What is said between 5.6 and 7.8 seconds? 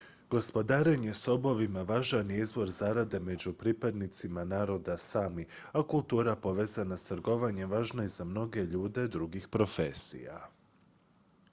a kultura povezana s trgovanjem